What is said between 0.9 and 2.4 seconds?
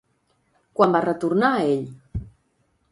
va retornar ell?